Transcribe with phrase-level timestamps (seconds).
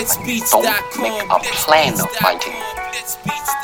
[0.00, 0.64] Don't
[0.96, 2.56] make a plan of fighting.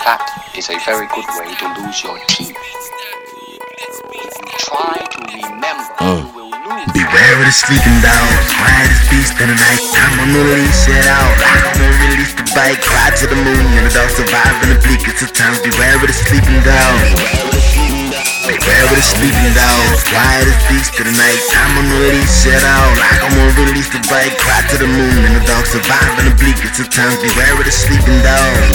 [0.04, 0.20] That
[0.52, 2.52] is a very good way to lose your teeth.
[2.52, 6.20] If you try to remember, Uh.
[6.20, 6.92] you will lose.
[6.92, 9.80] Beware of the sleeping dogs, ride as beast in the night.
[9.96, 11.40] I'm on the leash, set out.
[11.40, 14.80] I'm gonna release the bike, cry to the moon, and the dogs survive in the
[14.84, 15.56] bleakest of times.
[15.64, 17.85] Beware of the sleeping dogs.
[18.46, 21.42] Of the sleeping dogs, quiet as beast in the night.
[21.50, 22.94] I'm on the leash, set out.
[23.26, 26.36] I'm gonna release the bike, cry to the moon, and the dogs survive in the
[26.38, 27.18] bleakest of times.
[27.18, 28.70] Beware of the sleeping dogs.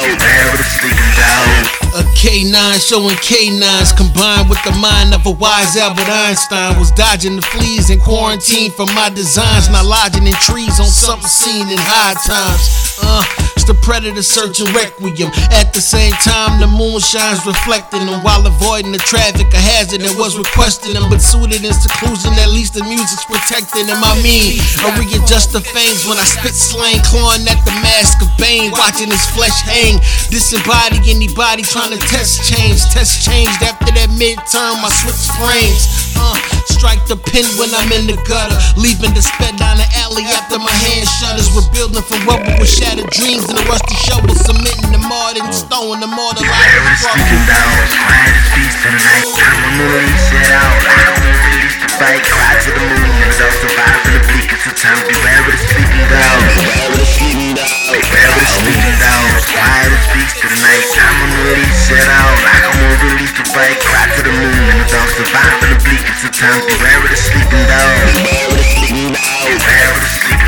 [0.00, 1.78] Beware of the sleeping dogs.
[1.92, 6.78] A K9 showing K9s combined with the mind of a wise Albert Einstein.
[6.80, 11.28] Was dodging the fleas in quarantine from my designs, not lodging in trees on something
[11.28, 12.96] seen in high times.
[13.04, 15.28] Uh, it's the predator searching requiem.
[15.52, 19.44] At the same time, the moon shines reflecting them while avoiding the traffic.
[19.52, 22.32] A hazard that was requesting them, but suited in seclusion.
[22.40, 24.00] At least the music's protecting them.
[24.00, 28.32] I mean, I readjust the fangs when I spit slang, clawing at the mask of
[28.40, 30.00] Bane, watching his flesh hang.
[30.32, 32.80] Disembody anybody trying to test change.
[32.88, 34.80] Test changed after that midterm.
[34.80, 36.07] I switch frames.
[36.18, 36.34] Uh,
[36.66, 38.58] strike the pin when I'm in the gutter.
[38.74, 41.48] Leaving the sped down the alley after my hand shutters.
[41.54, 44.34] Rebuilding from rubber with shattered dreams and a rusty shovel.
[44.34, 49.00] Cementing the mud and stone the mortar like sleeping dogs, quiet as beast in the
[49.00, 49.28] night.
[49.38, 50.78] I'm leash, set out.
[50.88, 54.48] I'm gonna release the bike, cry to the moon, and dogs survive in the bleak.
[54.48, 55.02] bleakest of times.
[55.08, 56.44] Beware of the sleeping dogs.
[56.58, 57.78] Beware of the sleeping dogs.
[57.88, 60.86] Beware of the sleeping dogs, quiet beast in the night.
[60.98, 62.38] I'm leash, set out.
[62.38, 65.67] I'm gonna release the bike, cry to the moon, and dogs survive
[66.24, 66.64] of times.
[66.66, 68.10] Beware of the sleeping dogs.
[68.18, 69.46] Beware of the sleeping dogs.
[69.46, 70.46] Beware of the sleeping.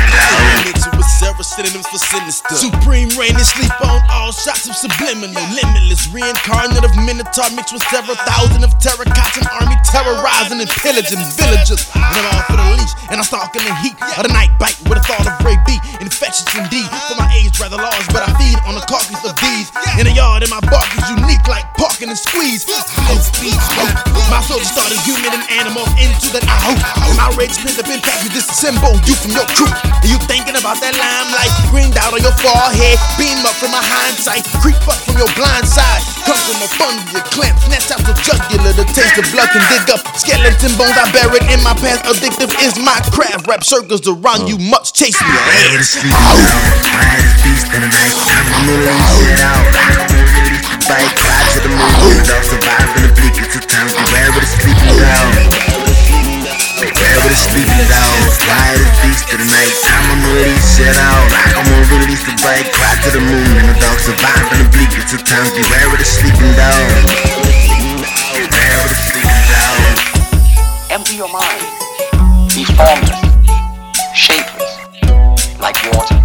[0.67, 2.55] Mixing with several synonyms for sinister.
[2.55, 7.83] Supreme reign and sleep on all shots of subliminal, limitless, reincarnate of minotaur mixed with
[7.87, 11.87] several thousand of terracotta army terrorizing and pillaging villagers.
[11.95, 14.77] And I'm all for the leash, and I'm stalking the heat of the night bite
[14.85, 15.81] with a thought of brave beat.
[16.01, 19.60] Infectious indeed, for my age rather large, but I feed on the carcass of these.
[22.09, 22.65] And squeeze.
[24.31, 26.73] My soldiers started human and animals into I
[27.05, 29.69] And my rage spins up impact you disassemble you from your crew.
[30.01, 34.47] You thinking about that limelight, greened out on your forehead, beam up from my hindsight,
[34.63, 36.01] creep up from your blind side.
[36.25, 39.85] Come from a fungus, clamp, snatch out the jugular, the taste of blood can dig
[39.93, 42.07] up skeleton bones I buried in my past.
[42.09, 45.29] Addictive is my craft, rap circles around you, much chase me.
[45.29, 48.00] The as beast the night.
[63.01, 65.49] To the moon, and the dogs survive in the bleakest of times.
[65.57, 67.01] Beware of the sleeping dogs.
[68.37, 70.05] Beware of the sleeping dogs.
[70.93, 71.65] Empty your mind.
[72.53, 73.21] Be formless,
[74.13, 74.77] shapeless,
[75.57, 76.19] like water.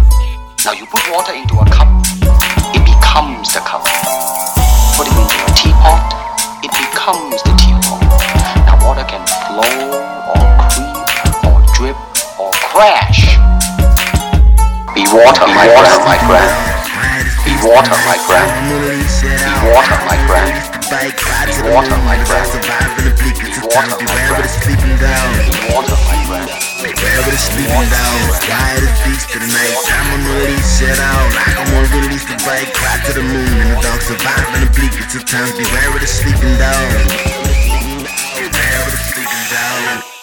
[0.65, 1.89] Now you put water into a cup,
[2.77, 3.81] it becomes the cup.
[4.93, 6.13] Put it into a teapot,
[6.61, 8.05] it becomes the teapot.
[8.69, 9.97] Now water can flow
[10.29, 10.93] or creep
[11.41, 11.97] or drip
[12.37, 13.36] or crash.
[15.17, 16.45] Water, my water, my friend.
[17.41, 18.45] Be water, my friend.
[18.69, 18.77] Be
[19.65, 20.53] water, my friend.
[20.93, 22.45] Be water, my friend.
[23.17, 23.33] Be
[23.65, 24.45] water, my friend.
[26.85, 29.73] Beware of the sleeping dogs, quiet as beast of the night.
[29.89, 31.33] I'm on the leash, set out.
[31.33, 34.71] I'm gonna release the bike, cry to the moon, and the dogs survive in the
[35.17, 35.57] of times.
[35.57, 36.93] Beware the sleeping dogs.
[38.37, 40.16] Beware the sleeping dogs.